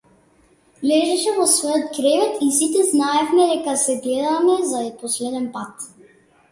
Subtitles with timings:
[0.91, 5.89] Лежеше во својот кревет и сите знаевме дека се гледаме за последен пат.